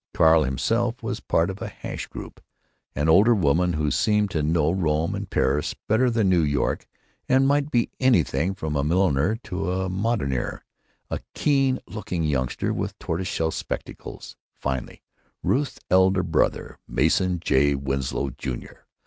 [0.15, 5.13] Carl himself was part of a hash group—an older woman who seemed to know Rome
[5.13, 6.87] and Paris better than New York,
[7.29, 10.61] and might be anything from a milliner to a mondaine;
[11.11, 15.03] a keen looking youngster with tortoise shell spectacles; finally,
[15.43, 17.75] Ruth's elder brother, Mason J.
[17.75, 18.87] Winslow, Jr.